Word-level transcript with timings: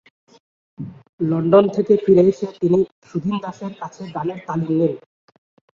London 1.21 1.65
থেকে 1.75 1.93
ফিরে 2.03 2.23
এসে 2.31 2.45
তিনি 2.61 2.79
সুধীন 3.09 3.35
দাশ 3.43 3.59
এর 3.65 3.73
কাছ 3.81 3.93
থেকে 3.97 4.11
গানের 4.15 4.39
তালিম 4.47 4.71
নেন। 4.79 4.93